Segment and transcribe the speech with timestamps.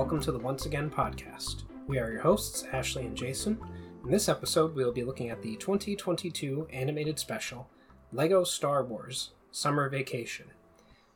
[0.00, 1.64] welcome to the Once Again podcast.
[1.86, 3.60] We are your hosts, Ashley and Jason.
[4.02, 7.68] In this episode, we will be looking at the 2022 animated special,
[8.10, 10.46] LEGO Star Wars Summer Vacation.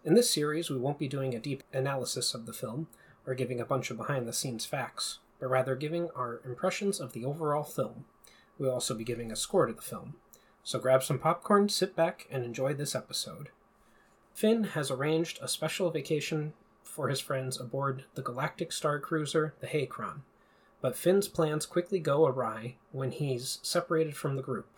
[0.05, 2.89] In this series, we won't be doing a deep analysis of the film
[3.27, 7.15] or giving a bunch of behind the scenes facts, but rather giving our impressions of
[7.15, 8.05] the overall film.
[8.59, 10.17] We'll also be giving a score to the film.
[10.63, 13.49] So grab some popcorn, sit back, and enjoy this episode.
[14.35, 16.53] Finn has arranged a special vacation
[16.95, 20.21] for his friends aboard the galactic star cruiser, the Haycron.
[20.81, 24.69] But Finn's plans quickly go awry when he's separated from the group.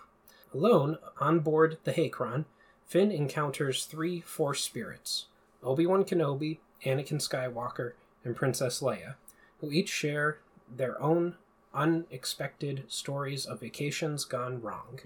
[0.55, 2.47] Alone, on board the Haycron,
[2.87, 5.27] Finn encounters three Force spirits
[5.63, 7.93] Obi Wan Kenobi, Anakin Skywalker,
[8.25, 9.17] and Princess Leia,
[9.61, 10.39] who each share
[10.75, 11.35] their own
[11.75, 15.01] unexpected stories of vacations gone wrong.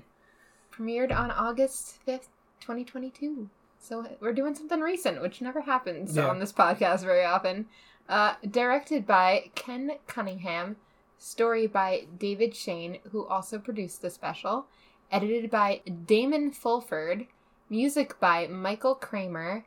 [0.72, 2.28] Premiered on August 5th,
[2.60, 3.50] 2022.
[3.82, 6.28] So we're doing something recent, which never happens Yeah.
[6.28, 7.66] on this podcast very often.
[8.08, 10.76] Uh, directed by Ken Cunningham,
[11.18, 14.66] story by David Shane, who also produced the special,
[15.10, 17.26] edited by Damon Fulford,
[17.68, 19.64] music by Michael Kramer.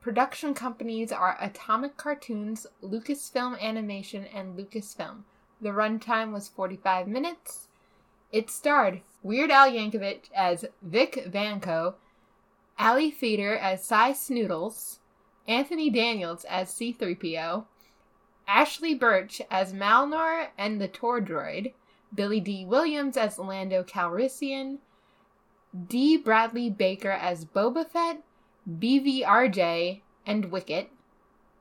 [0.00, 5.24] Production companies are Atomic Cartoons, Lucasfilm Animation, and Lucasfilm.
[5.60, 7.68] The runtime was 45 minutes.
[8.32, 11.96] It starred Weird Al Yankovic as Vic Vanco,
[12.80, 15.00] Ali Feeder as Cy Snoodles,
[15.46, 17.66] Anthony Daniels as C3PO,
[18.48, 21.74] Ashly Burch as Malnor and the Tor Droid,
[22.14, 24.78] Billy Dee Williams as Lando Calrissian,
[25.88, 26.16] D.
[26.16, 28.22] Bradley Baker as Boba Fett,
[28.66, 30.90] BVRJ and Wicket,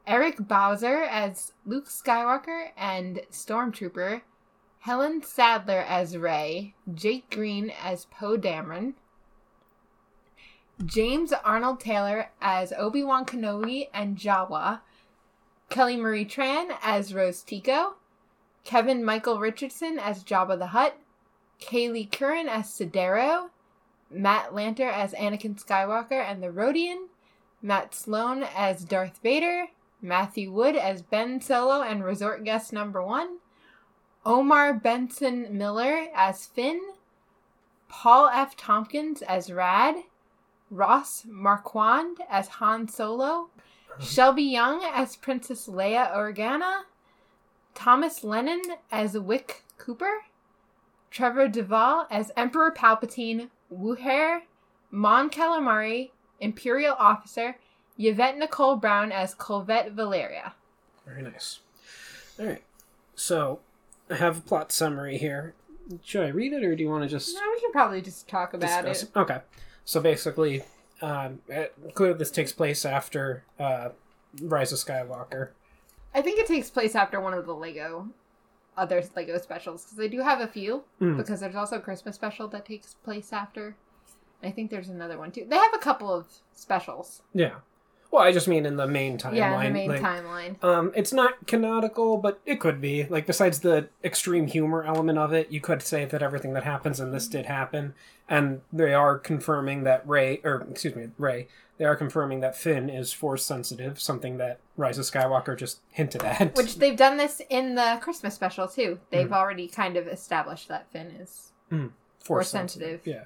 [0.08, 4.22] Eric Bauza as Luke Skywalker and Stormtrooper,
[4.80, 8.94] Helen Sadler as Rey, Jake Green as Poe Dameron,
[10.86, 14.80] James Arnold Taylor as Obi Wan Kenobi and Jawa,
[15.70, 17.96] Kelly Marie Tran as Rose Tico,
[18.64, 20.98] Kevin Michael Richardson as Jabba the Hutt,
[21.60, 23.50] Kaylee Curran as Sidero,
[24.10, 27.08] Matt Lanter as Anakin Skywalker and the Rodian,
[27.62, 29.68] Matt Sloan as Darth Vader,
[30.02, 33.40] Matthew Wood as Ben Solo and Resort Guest Number One,
[34.26, 36.80] Omar Benson Miller as Finn,
[37.90, 38.56] Paul F.
[38.56, 39.96] Tompkins as Rad,
[40.70, 43.50] Ross Marquand as Han Solo,
[44.00, 46.82] Shelby Young as Princess Leia Organa,
[47.74, 50.24] Thomas Lennon as Wick Cooper,
[51.12, 54.42] Trevor Devall as Emperor Palpatine Wuher,
[54.92, 57.58] Mon Calamari, Imperial Officer,
[57.98, 60.54] Yvette Nicole Brown as Colvette Valeria.
[61.06, 61.60] Very nice.
[62.40, 62.64] All right.
[63.16, 63.60] So,
[64.10, 65.54] I have a plot summary here.
[66.04, 68.28] Should I read it or do you want to just No, we should probably just
[68.28, 69.18] talk about discuss it.
[69.18, 69.40] Okay.
[69.90, 70.62] So basically,
[71.02, 71.64] um, uh,
[71.96, 73.90] clearly this takes place after uh,
[74.40, 75.50] Rise of Skywalker.
[76.14, 78.08] I think it takes place after one of the Lego
[78.78, 80.84] other Lego specials because they do have a few.
[81.02, 81.18] Mm.
[81.18, 83.78] Because there's also a Christmas special that takes place after.
[84.44, 85.48] I think there's another one too.
[85.50, 87.24] They have a couple of specials.
[87.34, 87.56] Yeah.
[88.12, 89.36] Well, I just mean in the main timeline.
[89.36, 90.64] yeah, in the main like, timeline.
[90.64, 93.06] Um, it's not canonical, but it could be.
[93.06, 97.00] Like, besides the extreme humor element of it, you could say that everything that happens
[97.00, 97.94] in this did happen,
[98.28, 101.48] and they are confirming that Rey, or excuse me, Rey,
[101.78, 106.24] they are confirming that Finn is force sensitive, something that Rise of Skywalker just hinted
[106.24, 106.56] at.
[106.56, 109.00] Which they've done this in the Christmas special too.
[109.12, 111.52] They've already kind of established that Finn is.
[112.20, 113.02] force sensitive.
[113.06, 113.26] Yeah.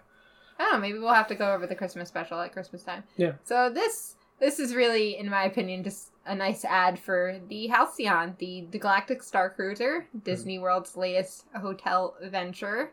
[0.60, 0.80] I don't know.
[0.80, 3.04] Maybe we'll have to go over the Christmas special at Christmas time.
[3.18, 3.34] Yeah.
[3.44, 8.36] So this this is really, in my opinion, just a nice ad for the Halcyon,
[8.40, 12.92] the, the Galactic Star Cruiser, Disney World's latest hotel venture,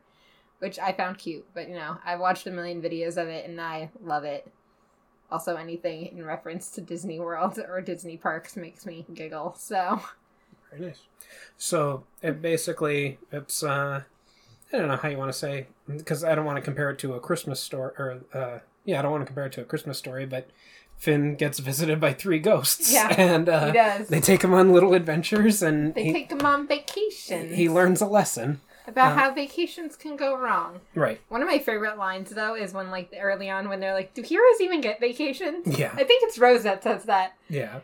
[0.58, 1.46] which I found cute.
[1.54, 4.50] But you know, I've watched a million videos of it and I love it.
[5.30, 9.54] Also, anything in reference to Disney World or Disney parks makes me giggle.
[9.56, 10.00] So
[10.70, 11.02] Very nice.
[11.56, 14.02] So it basically it's uh
[14.72, 16.98] I don't know how you want to say because I don't want to compare it
[17.00, 19.64] to a Christmas story or uh yeah I don't want to compare it to a
[19.64, 20.48] Christmas story but
[21.00, 24.08] Finn gets visited by three ghosts Yeah, and uh, he does.
[24.08, 27.52] they take him on little adventures and they he, take him on vacation.
[27.52, 30.80] he learns a lesson about uh, how vacations can go wrong.
[30.94, 34.12] right One of my favorite lines though is when like early on when they're like,
[34.14, 37.80] "Do heroes even get vacations?" yeah I think it's Rose that says that, yeah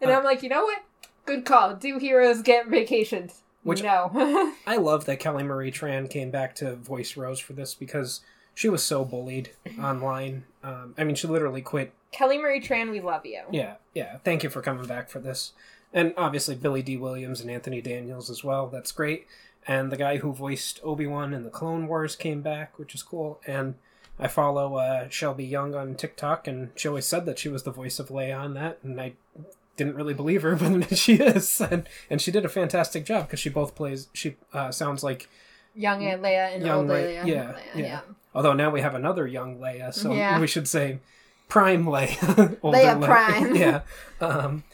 [0.00, 0.80] and Uh, I'm like, you know what?
[1.26, 1.74] Good call.
[1.76, 3.42] Do heroes get vacations?
[3.64, 4.10] Which- no.
[4.66, 8.20] I love that Kelly Marie Tran came back to voice Rose for this because
[8.54, 9.50] she was so bullied
[9.82, 13.40] online um, I mean she literally quit Kelly Marie Tran, we love you.
[13.50, 14.18] Yeah, yeah.
[14.24, 15.52] Thank you for coming back for this.
[15.92, 18.68] And obviously Billy Dee Williams and Anthony Daniels as well.
[18.68, 19.26] That's great.
[19.66, 23.02] And the guy who voiced Obi Wan in the Clone Wars came back, which is
[23.02, 23.40] cool.
[23.46, 23.74] And
[24.18, 27.70] I follow uh, Shelby Young on TikTok, and she always said that she was the
[27.70, 29.14] voice of Leia on that, and I
[29.76, 33.40] didn't really believe her, but she is, and and she did a fantastic job because
[33.40, 34.08] she both plays.
[34.12, 35.28] She uh, sounds like
[35.74, 37.26] Young Leia and Young old Le- Leia.
[37.26, 38.00] yeah, yeah.
[38.34, 40.38] Although now we have another young Leia, so Yeah.
[40.40, 40.98] we should say
[41.52, 42.58] Prime Leia.
[42.60, 43.54] Leia Prime.
[43.64, 43.82] yeah.
[44.22, 44.64] Um,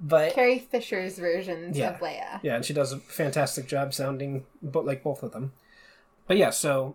[0.00, 1.90] but Carrie Fisher's versions Yeah.
[1.94, 2.38] of Leia.
[2.44, 5.52] yeah, and she does a fantastic job sounding but like both of them.
[6.28, 6.94] But yeah, so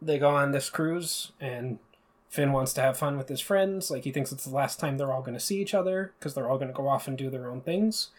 [0.00, 1.80] they go on this cruise, and
[2.28, 3.90] Finn wants to have fun with his friends.
[3.90, 6.34] Like he thinks it's the last time they're all going to see each other because
[6.34, 8.10] they're all going to go off and do their own things,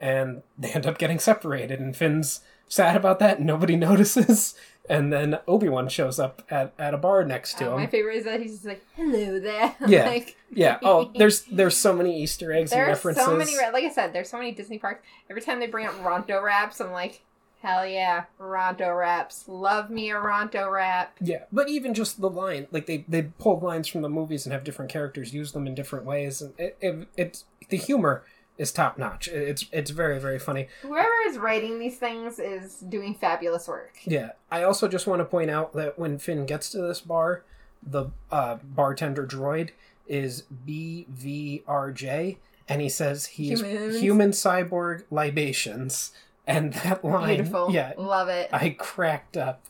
[0.00, 1.78] and they end up getting separated.
[1.78, 4.56] And Finn's sad about that, and nobody notices.
[4.88, 7.76] And then Obi Wan shows up at, at a bar next to Uh, him.
[7.80, 10.06] my favorite is that he's just like, "Hello there." Yeah.
[10.06, 10.78] like, Yeah.
[10.82, 13.56] Oh, there's there's so many Easter eggs and there are so many.
[13.56, 15.04] Like I said, there's so many Disney parks.
[15.30, 17.22] Every time they bring up Ronto wraps, I'm like,
[17.62, 19.44] "Hell yeah, Ronto wraps!
[19.48, 23.58] Love me a Ronto wrap." Yeah, but even just the line, like they they pull
[23.60, 26.76] lines from the movies and have different characters use them in different ways, and it,
[26.80, 28.22] it it's the humor
[28.58, 29.28] is top notch.
[29.28, 30.68] It's it's very very funny.
[30.82, 33.94] Whoever is writing these things is doing fabulous work.
[34.04, 37.42] Yeah, I also just want to point out that when Finn gets to this bar,
[37.82, 39.70] the uh, bartender droid
[40.06, 42.36] is BVRJ,
[42.68, 44.00] and he says he's Humans.
[44.00, 46.12] human cyborg libations,
[46.46, 47.70] and that line, Beautiful.
[47.70, 48.48] yeah, Love it.
[48.52, 49.64] I cracked up.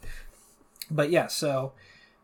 [0.91, 1.73] But yeah, so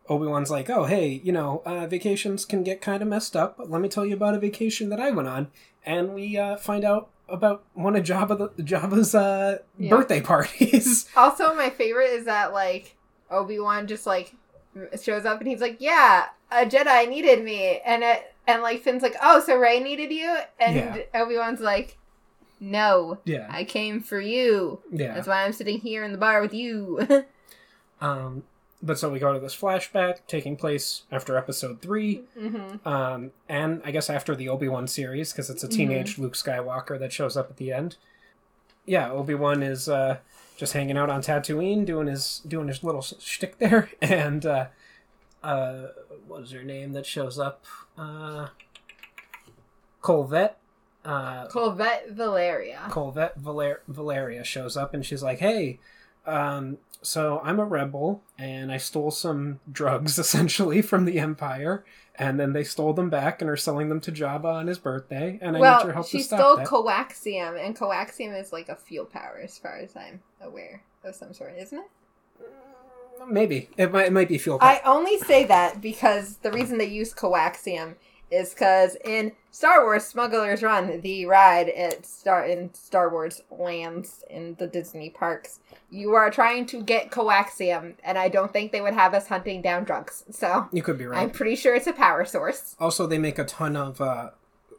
[0.08, 3.56] Obi Wan's like, oh, hey, you know, uh, vacations can get kind of messed up,
[3.56, 5.49] but let me tell you about a vacation that I went on.
[5.87, 9.90] And we uh, find out about one of Jabba the, Jabba's uh, Yeah.
[9.90, 11.08] birthday parties.
[11.16, 12.96] Also, my favorite is that like
[13.31, 14.34] Obi Wan just like
[15.00, 19.02] shows up and he's like, "Yeah, a Jedi needed me," and it and like Finn's
[19.02, 20.96] like, "Oh, so Rey needed you?" And Yeah.
[21.14, 21.96] Obi Wan's like,
[22.60, 24.81] "No, yeah, I came for you.
[24.90, 25.14] yeah.
[25.14, 27.06] That's why I'm sitting here in the bar with you."
[28.00, 28.43] Um,
[28.82, 33.81] but so we go to this flashback taking place after episode three, hmm um, and
[33.84, 37.37] I guess after the Obi Wan series because it's a teenage Luke Skywalker that shows
[37.37, 37.96] up at the end.
[38.84, 40.19] Yeah, Obi Wan is uh,
[40.56, 44.67] just hanging out on Tatooine, doing his doing his little shtick there, and uh,
[45.43, 45.87] uh,
[46.26, 47.64] what is her name that shows up?
[47.96, 48.49] Uh,
[50.00, 50.58] Colvette.
[51.05, 52.81] Uh, Colvette Valeria.
[52.88, 55.78] Colvette Valer- Valeria shows up and she's like, "Hey,
[56.27, 61.85] um, so I'm a rebel and I stole some drugs essentially from the Empire,
[62.17, 65.39] and then they stole them back and are selling them to Jabba on his birthday,
[65.43, 68.77] and I need your help to stop stole that." coaxium, and coaxium is like a
[68.77, 71.91] fuel power, as far as I'm aware of some sort, isn't it?
[73.29, 74.59] Maybe it might, it might be fuel.
[74.61, 77.95] I only say that because the reason they use coaxium
[78.32, 84.25] is because in Star Wars Smuggler's Run, the ride at Star in Star Wars lands
[84.31, 88.81] in the Disney parks, you are trying to get coaxium, and I don't think they
[88.81, 90.25] would have us hunting down drugs.
[90.31, 91.20] So you could be right.
[91.20, 92.75] I'm pretty sure it's a power source.
[92.81, 94.31] Also, they make a ton of uh,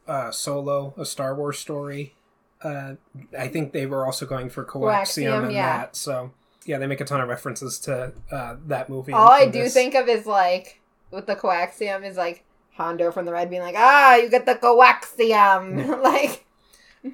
[0.08, 2.16] uh, Solo, a Star Wars story.
[2.64, 2.96] Uh,
[3.38, 5.78] I think they were also going for coaxium, Coaxium, and yeah.
[5.78, 5.96] that.
[5.96, 6.32] So
[6.66, 9.14] yeah, they make a ton of references to uh, that movie.
[9.14, 9.74] All I do this.
[9.74, 12.44] think of is like with the coaxium is like
[12.76, 16.46] Hondo from the Red being like, ah, you get the coaxium, like.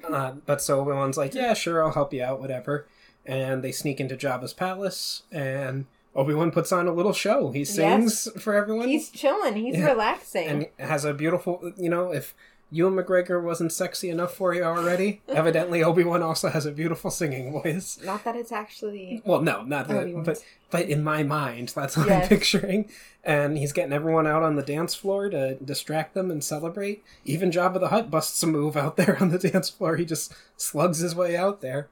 [0.08, 2.86] Uh, but so Obi Wan's like, yeah, sure, I'll help you out, whatever.
[3.26, 7.50] And they sneak into Jabba's palace, and Obi Wan puts on a little show.
[7.50, 9.56] He sings for everyone, He's chilling.
[9.56, 9.86] He's Yeah.
[9.90, 10.48] relaxing.
[10.48, 12.34] and has a beautiful, you know, if
[12.72, 17.10] Ewan McGregor wasn't sexy enough for you already, evidently Obi Wan also has a beautiful
[17.10, 17.98] singing voice.
[18.04, 19.22] Not that it's actually.
[19.24, 20.26] Well, no, not that, Obi-Wan's.
[20.26, 22.22] but but in my mind, that's what Yes.
[22.22, 22.88] I'm picturing.
[23.24, 27.02] And he's getting everyone out on the dance floor to distract them and celebrate.
[27.24, 29.96] Even Jabba the Hutt busts a move out there on the dance floor.
[29.96, 31.88] He just slugs his way out there,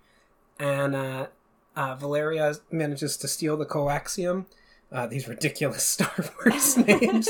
[0.61, 1.26] and uh,
[1.76, 4.47] uh, Valeria manages to steal the coaxium.
[4.90, 7.28] Uh, these ridiculous Star Wars names.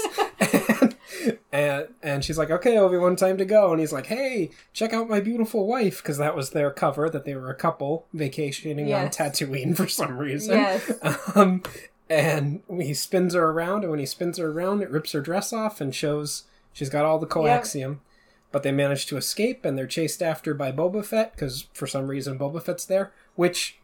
[1.50, 3.70] And, and, she's like, okay, Obi Wan, time to go.
[3.70, 6.02] And he's like, hey, check out my beautiful wife.
[6.02, 9.16] Because that was their cover, that they were a couple vacationing on Yes.
[9.16, 10.58] Tatooine for some reason.
[10.58, 10.92] Yes.
[11.34, 11.62] Um,
[12.10, 15.52] and he spins her around, and when he spins her around, it rips her dress
[15.52, 17.98] off and shows she's got all the coaxium.
[18.50, 22.06] But they manage to escape, and they're chased after by Boba Fett because for some
[22.06, 23.78] reason Boba Fett's there, which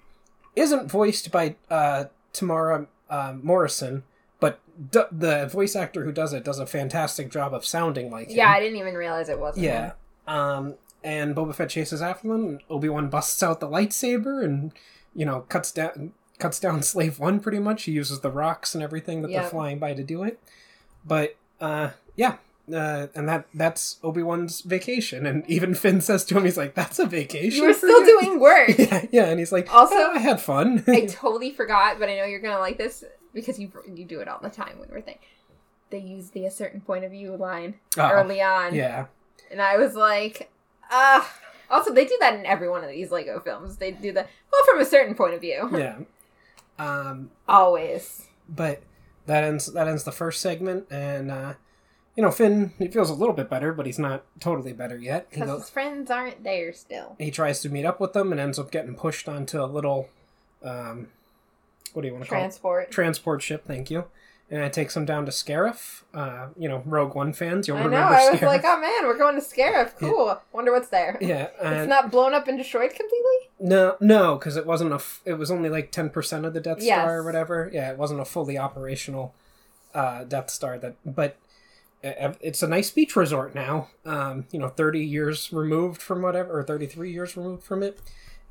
[0.57, 4.05] isn't voiced by uh, Temuera uh, Morrison,
[4.45, 4.61] but
[4.91, 8.37] d- the voice actor who does it does a fantastic job of sounding like him.
[8.37, 9.65] Yeah, I didn't even realize it wasn't.
[9.65, 9.87] Yeah.
[9.87, 9.93] him.
[10.37, 12.45] Um, and Boba Fett chases after them.
[12.47, 14.73] And Obi Wan busts out the lightsaber and
[15.15, 17.85] you know cuts down cuts down Slave One pretty much.
[17.85, 19.41] He uses the rocks and everything that Yeah.
[19.43, 20.39] they're flying by to do it.
[21.07, 22.37] But uh, yeah.
[22.73, 26.75] Uh, and that that's Obi Wan's vacation, and even Finn says to him, "He's like,
[26.75, 27.59] that's a vacation.
[27.63, 28.71] You were for still you?" doing work.
[28.79, 32.17] yeah, yeah, and he's like, Also- "Oh, I had fun." I totally forgot, but I
[32.17, 33.05] know you're gonna like this
[33.35, 35.19] because you you do it all the time when we're thing.
[35.91, 39.07] They use the a certain point of view line Oh, early on, yeah,
[39.51, 40.51] and I was like,
[40.91, 41.25] Uh,
[41.71, 43.77] also, they do that in every one of these Lego films.
[43.79, 45.69] They do that, well, from a certain point of view.
[45.79, 45.99] Yeah.
[46.79, 48.27] Um, Always.
[48.49, 48.83] but
[49.27, 51.55] that ends that ends the first segment, and uh,
[52.17, 55.31] you know Finn he feels a little bit better, but he's not totally better yet.
[55.31, 57.15] Because his friends aren't there still.
[57.19, 60.09] he tries to meet up with them and ends up getting pushed onto a little,
[60.65, 61.09] um,
[61.95, 62.43] what do you want to call it?
[62.43, 62.91] Transport.
[62.91, 63.65] Transport ship.
[63.67, 64.05] Thank you.
[64.51, 66.03] And it takes them down to Scarif.
[66.13, 67.87] Uh, you know, Rogue One fans, you'll I know.
[67.87, 68.47] remember I was Scarif.
[68.47, 69.97] like, oh man, we're going to Scarif.
[69.99, 70.39] Cool.
[70.53, 71.17] Wonder what's there.
[71.23, 73.49] yeah, It's not blown up and destroyed completely?
[73.59, 74.97] No, no, because it wasn't a.
[74.97, 77.01] F- it was only like ten percent of the Death Yes.
[77.01, 77.71] Star or whatever.
[77.73, 79.35] Yeah, it wasn't a fully operational
[79.95, 80.77] uh, Death Star.
[80.79, 81.37] That, but
[82.03, 83.89] it's a nice beach resort now.
[84.05, 87.99] Um, you know, thirty years removed from whatever, or thirty-three years removed from it,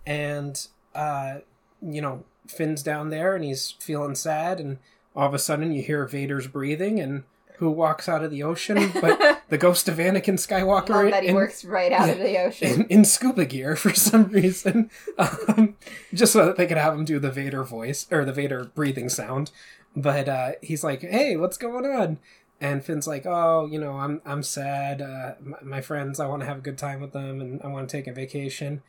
[0.07, 1.35] and uh,
[1.81, 4.77] you know, Finn's down there and he's feeling sad, and
[5.15, 7.23] all of a sudden you hear Vader's breathing, and
[7.57, 8.91] who walks out of the ocean?
[8.99, 10.89] But the ghost of Anakin Skywalker.
[10.89, 12.81] Love that he in- works right out of the ocean.
[12.81, 15.75] in, in scuba gear for some reason, um,
[16.13, 19.09] just so that they could have him do the Vader voice or the Vader breathing
[19.09, 19.51] sound.
[19.95, 22.19] But uh, he's like, "Hey, what's going on?"
[22.59, 25.01] And Finn's like, "Oh, you know, I'm I'm sad.
[25.01, 27.67] Uh, my, my friends, I want to have a good time with them, and I
[27.67, 28.81] want to take a vacation."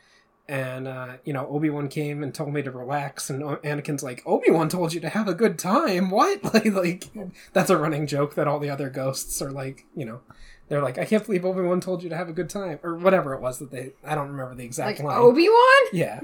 [0.47, 4.03] And uh, you know, Obi Wan came and told me to relax, and O- Anakin's
[4.03, 6.11] like, "Obi Wan told you to have a good time.
[6.11, 6.43] What?
[6.55, 7.09] Like, like
[7.55, 10.21] that's a running joke that all the other ghosts are like, you know."
[10.69, 12.95] They're like, I can't believe Obi Wan told you to have a good time, or
[12.97, 13.93] whatever it was that they.
[14.03, 15.19] I don't remember the exact Like line.
[15.19, 15.87] Obi Wan?
[15.93, 16.21] Yeah.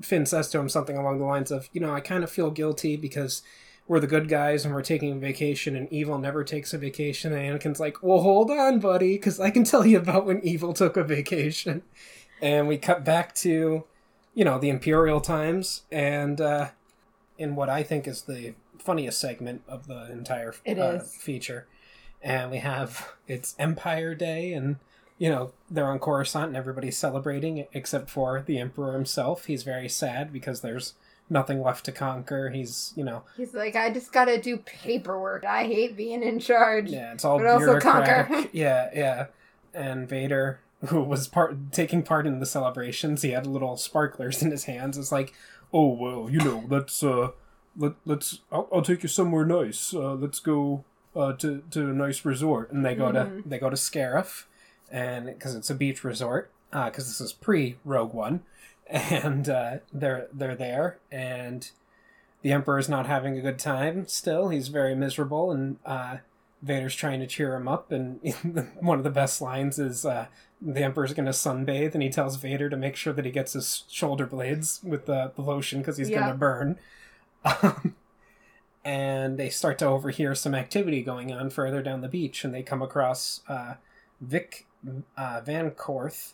[0.00, 2.50] Finn says to him something along the lines of, you know, I kind of feel
[2.50, 3.42] guilty because
[3.86, 7.34] we're the good guys and we're taking a vacation and evil never takes a vacation.
[7.34, 10.72] And Anakin's like, well, hold on, buddy, because I can tell you about when evil
[10.72, 11.82] took a vacation.
[12.42, 13.84] And we cut back to,
[14.34, 16.68] you know, the Imperial times and uh,
[17.38, 21.66] in what I think is the funniest segment of the entire uh, feature.
[22.22, 24.76] And we have, it's Empire Day and
[25.20, 29.44] you know, they're on Coruscant and everybody's celebrating except for the Emperor himself.
[29.44, 30.94] He's very sad because there's
[31.28, 32.48] nothing left to conquer.
[32.48, 35.44] He's, you know, He's like, I just gotta do paperwork.
[35.44, 36.88] I hate being in charge.
[36.88, 38.48] yeah, it's all But also conquer.
[38.52, 39.26] yeah, yeah.
[39.74, 44.50] And Vader, who was part taking part in the celebrations, he had little sparklers in
[44.50, 44.96] his hands.
[44.96, 45.32] It's like,
[45.72, 47.28] oh well, you know, let's uh,
[47.76, 49.92] let let's I'll, I'll take you somewhere nice.
[49.94, 50.84] Uh, let's go
[51.14, 53.42] uh to to a nice resort, and they go Mhm.
[53.42, 54.44] to they go to Scarif,
[54.90, 58.40] and because it's a beach resort, because this is pre Rogue One,
[58.86, 61.70] and uh, they're they're there, and
[62.42, 64.06] the Emperor's not having a good time.
[64.08, 66.16] Still, he's very miserable, and uh,
[66.62, 67.92] Vader's trying to cheer him up.
[67.92, 68.18] And
[68.80, 70.26] one of the best lines is uh,
[70.60, 73.54] the Emperor's going to sunbathe, and he tells Vader to make sure that he gets
[73.54, 76.78] his shoulder blades with the, the lotion because he's going to burn.
[77.44, 77.94] Um,
[78.84, 82.62] and they start to overhear some activity going on further down the beach, and they
[82.62, 83.74] come across uh,
[84.20, 84.66] Vic
[85.16, 86.32] uh, Van Korth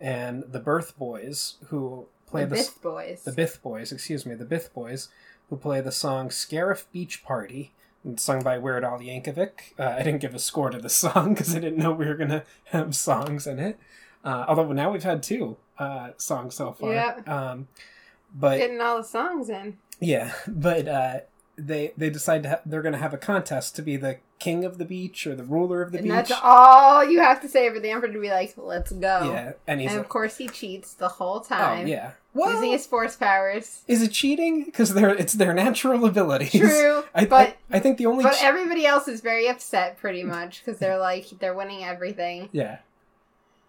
[0.00, 3.22] and the Birth Boys, who play the the, Bith boys.
[3.24, 5.08] the Bith Boys, excuse me, the Bith Boys,
[5.50, 7.72] who play the song Scarif Beach Party,
[8.16, 9.78] sung by Weird Al Yankovic.
[9.78, 12.14] Uh, I didn't give a score to the song because I didn't know we were
[12.16, 13.78] going to have songs in it.
[14.24, 16.92] Uh, although now we've had two uh, songs so far.
[16.92, 17.20] Yeah.
[17.26, 17.68] Um,
[18.34, 19.78] but Getting all the songs in.
[20.00, 21.20] yeah, but uh,
[21.56, 24.64] they they decide to ha- they're going to have a contest to be the king
[24.64, 26.12] of the beach or the ruler of the and beach.
[26.28, 29.30] that's all you have to say for the Emperor to be like, let's go.
[29.32, 31.86] yeah, and And like, of course he cheats the whole oh time.
[31.86, 32.12] yeah.
[32.34, 33.82] Well, Using his force powers.
[33.86, 34.64] is it cheating?
[34.64, 36.50] Because they're it's their natural abilities.
[36.50, 37.04] True.
[37.14, 40.24] I, but I, I think the only but ch- everybody else is very upset pretty
[40.24, 42.48] much because they're like they're winning everything.
[42.52, 42.78] Yeah.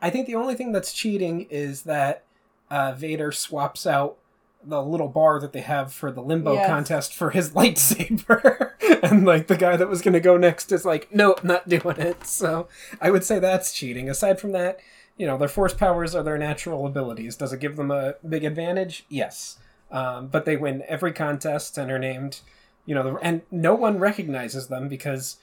[0.02, 2.24] I think the only thing that's cheating is that
[2.72, 4.18] uh, Vader swaps out
[4.68, 6.68] the little bar that they have for the limbo Yes.
[6.68, 8.72] contest for his lightsaber.
[9.04, 11.98] and like the guy that was going to go next is like, nope, not doing
[11.98, 12.26] it.
[12.26, 12.68] So
[13.02, 14.10] I would say that's cheating.
[14.10, 14.80] Aside from that,
[15.18, 17.36] you know, their force powers are their natural abilities.
[17.36, 19.06] Does it give them a big advantage?
[19.10, 19.58] Yes.
[19.92, 22.42] Um, but they win every contest and are named,
[22.86, 25.38] you know, the, and no one recognizes them because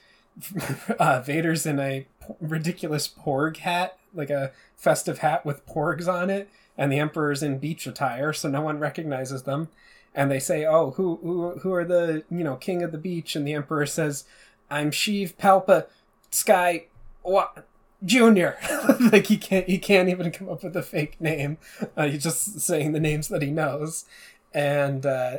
[0.99, 2.07] uh, Vader's in a
[2.41, 7.59] ridiculous porg hat, like a festive hat with porgs on it, and the Emperor's in
[7.59, 9.69] beach attire, so no one recognizes them.
[10.15, 13.35] And they say, "Oh, who who who are the you know king of the beach?"
[13.35, 14.25] And the Emperor says,
[14.71, 15.87] "I'm Sheev Palpa
[16.31, 16.87] Sky
[17.23, 17.67] what
[18.05, 18.59] Junior."
[19.13, 21.59] like he can't he can't even come up with a fake name.
[21.97, 24.05] Uh, he's just saying the names that he knows,
[24.53, 25.39] and uh,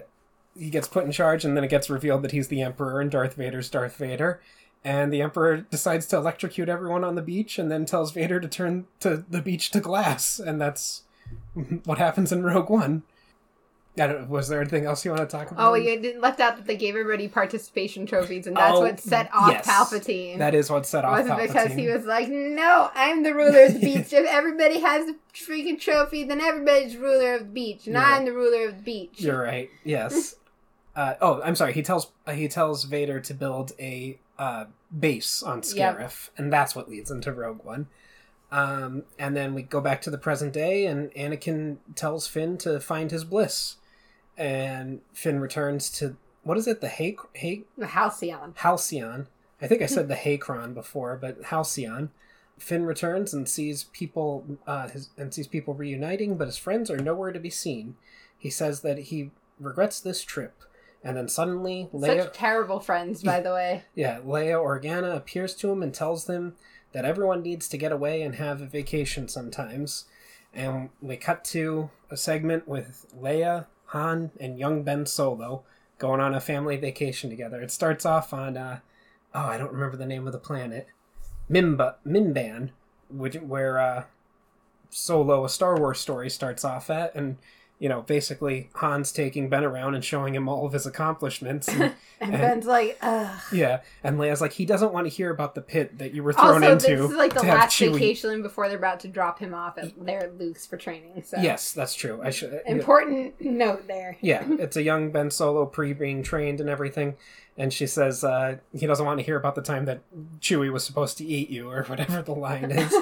[0.57, 3.11] he gets put in charge, and then it gets revealed that he's the Emperor and
[3.11, 4.41] Darth Vader's Darth Vader.
[4.85, 8.47] And the Emperor decides to electrocute everyone on the beach, and then tells Vader to
[8.47, 11.03] turn to the beach to glass, and that's
[11.85, 13.03] what happens in Rogue One.
[13.95, 14.27] I don't.
[14.27, 15.69] Was there anything else you want to talk about?
[15.71, 18.99] Oh, you didn't left out that they gave everybody participation trophies, and that's Oh, what
[18.99, 19.67] set off yes.
[19.67, 20.39] Palpatine.
[20.39, 23.65] That is what set off was it because he was like, "No, I'm the ruler
[23.65, 24.11] of the beach.
[24.11, 27.95] if everybody has a freaking trophy, then everybody's ruler of the beach, and.
[27.95, 29.69] I'm the ruler of the beach." You're right.
[29.83, 30.37] Yes.
[30.95, 31.73] uh, oh, I'm sorry.
[31.73, 34.65] He tells uh, he tells Vader to build a uh,
[34.97, 35.99] base on Yep.
[35.99, 37.85] Scarif, and that's what leads into Rogue One.
[38.53, 42.79] Um, and then we go back to the present day, and Anakin tells Finn to
[42.79, 43.77] find his bliss,
[44.37, 46.79] and Finn returns to what is it?
[46.79, 48.53] The Hay Hay The Halcyon.
[48.55, 49.27] Halcyon.
[49.59, 52.11] I think I said the Haycron before, but Halcyon.
[52.59, 56.97] Finn returns and sees people uh, his, and sees people reuniting, but his friends are
[56.97, 57.95] nowhere to be seen.
[58.37, 60.61] He says that he regrets this trip,
[61.03, 63.85] and then suddenly Leia, Such terrible friends, by the way.
[63.95, 66.53] yeah, Leia Organa appears to him and tells them
[66.93, 70.05] that everyone needs to get away and have a vacation sometimes.
[70.53, 75.63] And we cut to a segment with Leia, Han, and young Ben Solo
[75.97, 77.61] going on a family vacation together.
[77.61, 78.79] It starts off on, uh,
[79.33, 80.87] oh, I don't remember the name of the planet,
[81.49, 82.69] Mimba, Mimban,
[83.09, 84.03] which where uh,
[84.89, 87.37] Solo, a Star Wars story, starts off at, and
[87.83, 91.67] you know, basically Han's taking Ben around and showing him all of his accomplishments.
[91.77, 93.37] And, And And- Ben's like, ugh.
[93.51, 96.31] yeah, and Leia's like, he doesn't want to hear about the pit that you were
[96.31, 96.87] thrown Also, into.
[97.01, 100.31] this is like the last vacation before they're about to drop him off at their
[100.39, 101.23] Luke's for training.
[101.25, 102.21] So Yes, that's true.
[102.23, 102.61] I should.
[102.65, 104.15] important note there.
[104.21, 107.15] Yeah, it's a young Ben Solo pre being trained and everything,
[107.57, 109.99] and she says uh, he doesn't want to hear about the time that
[110.39, 112.93] Chewie was supposed to eat you or whatever the line is.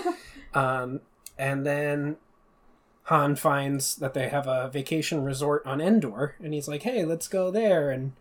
[0.55, 1.01] um,
[1.37, 2.17] and then
[3.05, 7.27] Han finds that they have a vacation resort on Endor, and he's like, "Hey, let's
[7.27, 8.13] go there." And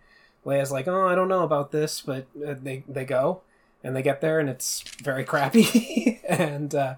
[0.45, 3.43] Leia's like, "Oh, I don't know about this," but uh, they they go,
[3.85, 6.21] and they get there, and it's very crappy.
[6.29, 6.95] and uh,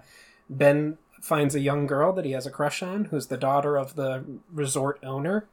[0.49, 3.95] Ben finds a young girl that he has a crush on, who's the daughter of
[3.95, 5.45] the resort owner.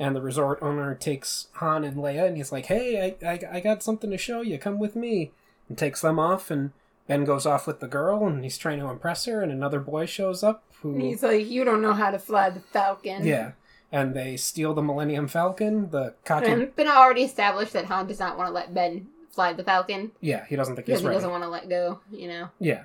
[0.00, 3.60] And the resort owner takes Han and Leia, and he's like, "Hey, I, I, I
[3.60, 4.58] got something to show you.
[4.58, 5.32] Come with me."
[5.68, 6.72] And takes them off, and
[7.08, 9.42] Ben goes off with the girl, and he's trying to impress her.
[9.42, 12.50] And another boy shows up who And he's like, you don't know how to fly
[12.50, 13.26] the Falcon.
[13.26, 13.52] yeah,
[13.90, 15.90] and they steal the Millennium Falcon.
[15.90, 19.08] The cocky, And it's been already established that Han does not want to let Ben
[19.30, 22.00] fly the Falcon yeah, he doesn't think he's he doesn't want to let go.
[22.12, 22.50] You know.
[22.60, 22.84] Yeah,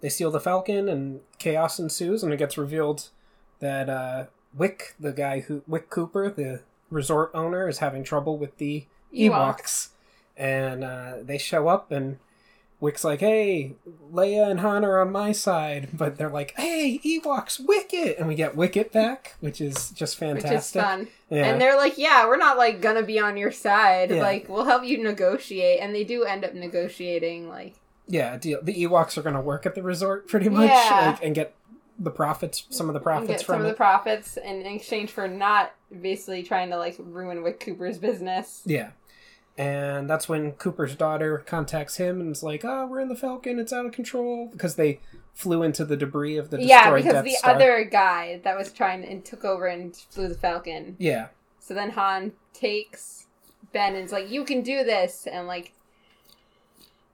[0.00, 3.10] they steal the Falcon, and chaos ensues, and it gets revealed
[3.60, 8.58] that uh, Wick, the guy who Wick Cooper, the resort owner, is having trouble with
[8.58, 9.90] the Ewoks,
[10.36, 12.18] and uh, they show up and.
[12.82, 13.76] Wick's like, hey,
[14.12, 18.34] Leia and Han are on my side, but they're like, hey, Ewoks, Wicket, and we
[18.34, 20.50] get Wicket back, which is just fantastic.
[20.50, 21.08] Which is fun.
[21.30, 21.44] Yeah.
[21.46, 24.10] And they're like, yeah, we're not like gonna be on your side.
[24.10, 24.20] Yeah.
[24.20, 25.78] Like, we'll help you negotiate.
[25.80, 27.48] And they do end up negotiating.
[27.48, 27.76] Like,
[28.08, 28.58] yeah, deal.
[28.60, 31.12] The Ewoks are to work at the resort pretty much, Yeah.
[31.12, 31.54] like, and get
[32.00, 33.68] the profits, some of the profits get from some it.
[33.68, 38.62] of the profits in exchange for not basically trying to like ruin Wick Cooper's business.
[38.66, 38.90] Yeah.
[39.58, 43.58] And that's when Cooper's daughter contacts him and is like, "Oh, we're in the Falcon.
[43.58, 45.00] It's out of control." Because they
[45.34, 47.54] flew into the debris of the destroyed Yeah, because Death the Star.
[47.54, 50.96] other guy that was trying and took over and flew the Falcon.
[50.98, 53.26] Yeah, So then Han takes
[53.72, 55.72] Ben and is like, "You can do this," and like,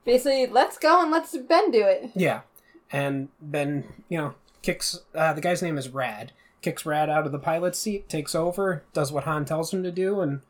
[0.04, 2.10] basically, let's go and let's Ben do it.
[2.14, 2.42] yeah.
[2.90, 5.00] And Ben, you know, kicks.
[5.14, 6.32] Uh, the guy's name is Rad.
[6.62, 9.90] Kicks Rad out of the pilot's seat, takes over, does what Han tells him to
[9.92, 10.40] do, and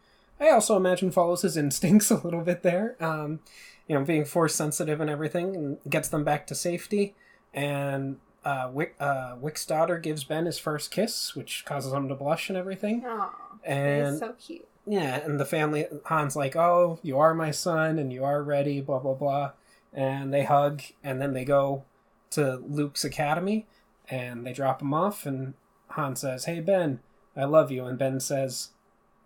[0.41, 2.97] I also imagine follows his instincts a little bit there.
[3.01, 3.41] Um,
[3.87, 7.15] you know, being force sensitive and everything, and gets them back to safety.
[7.55, 12.15] And uh, Wick, uh, Wick's daughter gives Ben his first kiss, which causes him to
[12.15, 13.03] blush and everything.
[13.07, 13.33] Oh,
[13.65, 14.69] And it's so cute.
[14.87, 18.81] yeah, and the family, Han's like, "Oh, you are my son, and you are ready."
[18.83, 19.53] Blah blah blah,
[19.93, 21.85] and they hug, and then they go
[22.33, 23.67] to Luke's academy,
[24.11, 25.55] and they drop him off, and
[25.93, 27.01] Han says, "Hey Ben,
[27.35, 28.69] I love you," and Ben says,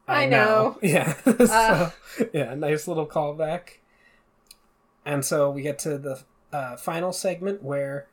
[0.07, 0.79] I know.
[0.83, 1.15] Yeah.
[1.25, 1.93] so,
[2.33, 3.79] yeah, nice little callback.
[5.05, 8.07] And so we get to the uh, final segment where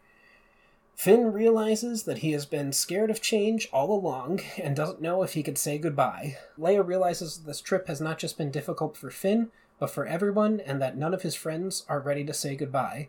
[0.96, 5.34] Finn realizes that he has been scared of change all along and doesn't know if
[5.34, 6.38] he could say goodbye.
[6.60, 9.50] Leia realizes this trip has not just been difficult for Finn,
[9.80, 13.08] but for everyone, and that none of his friends are ready to say goodbye.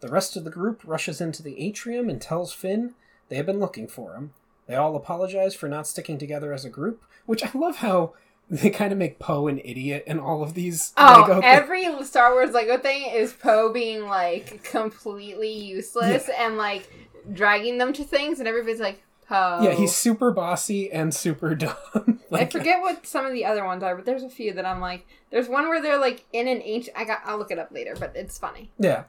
[0.00, 2.94] The rest of the group rushes into the atrium and tells Finn
[3.28, 4.32] they have been looking for him.
[4.66, 8.14] They all apologize for not sticking together as a group, which I love how
[8.50, 11.44] they kind of make Poe an idiot in all of these Oh, Lego things.
[11.46, 16.90] every Star Wars Lego thing is Poe being like completely useless and like
[17.32, 19.60] dragging them to things, and everybody's like, Poe.
[19.62, 22.20] Yeah, he's super bossy and super dumb.
[22.30, 24.80] I forget what some of the other ones are, but there's a few that I'm
[24.80, 25.06] like.
[25.30, 26.94] There's one where they're like in an ancient.
[26.96, 27.20] I got.
[27.24, 28.70] I'll look it up later, but it's funny.
[28.78, 29.04] Yeah.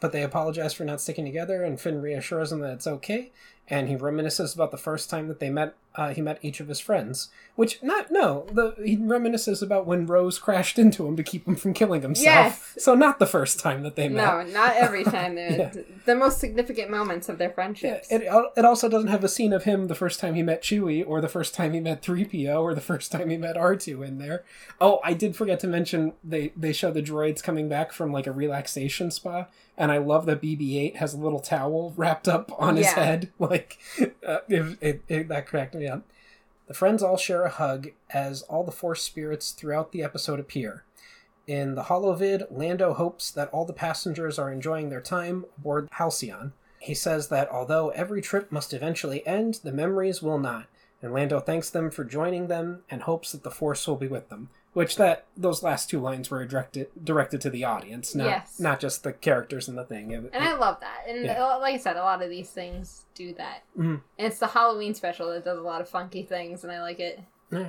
[0.00, 3.32] But they apologize for not sticking together, and Finn reassures them that it's okay.
[3.68, 5.74] And he reminisces about the first time that they met.
[5.94, 8.46] Uh, he met each of his friends, which not no.
[8.52, 12.24] The he reminisces about when Rose crashed into him to keep him from killing himself.
[12.76, 12.84] Yes.
[12.84, 14.24] So not the first time that they met.
[14.46, 15.26] No, not every time.
[15.36, 15.72] Yeah.
[16.04, 18.22] The most significant moments of their Yeah, it,
[18.56, 21.20] it also doesn't have a scene of him the first time he met Chewie, or
[21.20, 24.44] the first time he met 3PO, or the first time he met R2 in there.
[24.80, 28.26] Oh, I did forget to mention they, they show the droids coming back from like
[28.26, 29.46] a relaxation spa,
[29.78, 32.94] and I love that BB 8 has a little towel wrapped up on his Yeah.
[33.04, 33.32] head.
[33.38, 33.55] Like,
[34.26, 36.02] uh, it, it, it, that cracked me up.
[36.66, 40.84] The friends all share a hug as all the Force spirits throughout the episode appear.
[41.46, 46.52] In the holovid, Lando hopes that all the passengers are enjoying their time aboard Halcyon.
[46.80, 50.66] He says that although every trip must eventually end, the memories will not,
[51.00, 54.28] and Lando thanks them for joining them and hopes that the Force will be with
[54.28, 54.50] them.
[54.76, 58.60] Which that those last two lines were directed directed to the audience, not Yes.
[58.60, 60.10] not just the characters in the thing.
[60.10, 61.04] It- And I love that.
[61.08, 61.42] And Yeah.
[61.42, 63.62] uh, like I said, a lot of these things do that.
[63.78, 64.02] Mhm.
[64.18, 67.00] And it's the Halloween special that does a lot of funky things, and I like
[67.00, 67.20] it.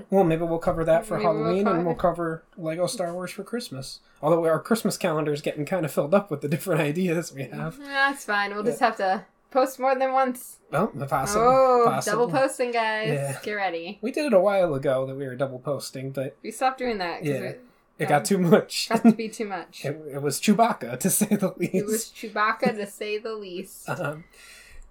[0.10, 3.14] Well, maybe we'll cover that for Maybe we'll Halloween, cover and we'll cover Lego Star
[3.14, 4.02] Wars for Christmas.
[4.22, 7.44] Although our Christmas calendar is getting kind of filled up with the different ideas we
[7.44, 7.78] have.
[7.80, 8.54] That's fine.
[8.54, 10.58] We'll just have to post more than once.
[10.74, 11.44] Oh, the possible.
[11.46, 12.28] oh, possible.
[12.28, 13.10] double posting, guys.
[13.10, 13.40] Yeah.
[13.44, 14.00] Get ready.
[14.02, 16.98] We did it a while ago that we were double posting, but We stopped doing
[17.00, 17.48] that because Yeah.
[17.50, 17.64] it
[18.00, 18.90] it got too much.
[18.90, 19.84] got to be too much.
[19.84, 21.74] it, it was Chewbacca, to say the least.
[21.76, 23.90] It was Chewbacca to say the least.
[23.90, 24.26] Um,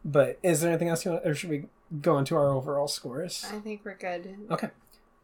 [0.05, 1.67] but is there anything else you want, or should we
[2.01, 3.47] go into our overall scores?
[3.53, 4.37] I think we're good.
[4.51, 4.71] Okay.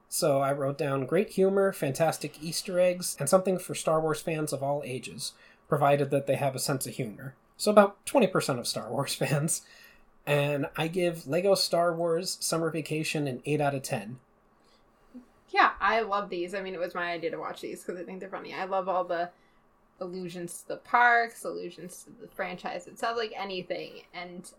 [0.09, 4.53] So I wrote down great humor, fantastic Easter eggs, and something for Star Wars fans
[4.53, 5.33] of all ages,
[5.69, 7.35] provided that they have a sense of humor.
[7.63, 9.63] So about 20% of Star Wars fans.
[10.27, 14.19] And I give Lego Star Wars Summer Vacation an 8 out of 10.
[15.51, 16.57] Yeah, I love these.
[16.57, 18.53] I mean, it was my idea to watch these because I think they're funny.
[18.53, 19.31] I love all the
[20.01, 22.89] allusions to the parks, allusions to the franchise.
[22.89, 24.51] It sounds like anything, and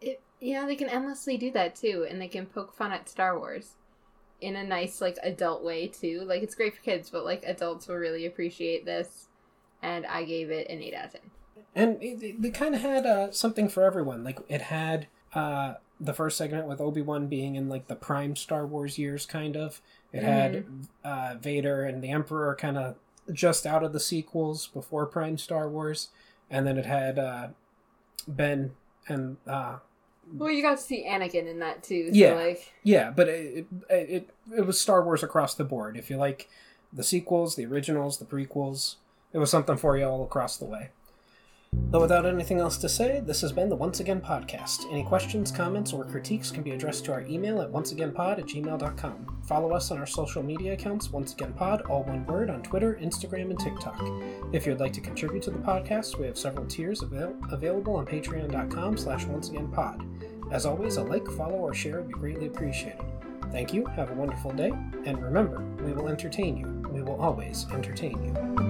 [0.00, 3.08] it you know they can endlessly do that too, and they can poke fun at
[3.08, 3.74] Star Wars
[4.40, 6.22] in a nice like adult way too.
[6.22, 9.28] Like it's great for kids, but like adults will really appreciate this.
[9.82, 11.30] And I gave it an eight out of ten.
[11.74, 14.24] And it, they kind of had uh, something for everyone.
[14.24, 18.36] Like it had uh, the first segment with Obi Wan being in like the prime
[18.36, 19.80] Star Wars years, kind of.
[20.12, 20.64] It had
[21.04, 22.96] uh, Vader and the Emperor kind of
[23.32, 26.08] just out of the sequels before Prime Star Wars,
[26.50, 27.48] and then it had uh,
[28.26, 28.72] Ben
[29.06, 29.76] and uh,
[30.32, 32.08] Well, you got to see Anakin in that too.
[32.08, 32.34] So Yeah.
[32.34, 35.96] like yeah, but it, it it it was Star Wars across the board.
[35.96, 36.48] If you like
[36.92, 38.96] the sequels, the originals, the prequels,
[39.32, 40.90] it was something for you all across the way.
[41.90, 44.86] But without anything else to say, this has been the Once Again Podcast.
[44.92, 49.40] Any questions, comments, or critiques can be addressed to our email at onceagainpod at gmail.com.
[49.44, 52.96] Follow us on our social media accounts, Once Again Pod, all one word, on Twitter,
[53.02, 54.00] Instagram, and TikTok.
[54.52, 58.06] If you'd like to contribute to the podcast, we have several tiers avail- available on
[58.06, 60.52] patreon.com slash onceagainpod.
[60.52, 63.02] As always, a like, follow, or share would be greatly appreciated.
[63.50, 64.70] Thank you, have a wonderful day,
[65.06, 66.66] and remember, we will entertain you.
[66.92, 68.69] We will always entertain you.